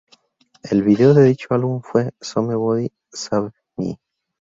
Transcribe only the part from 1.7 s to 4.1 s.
fue "Somebody Save Me".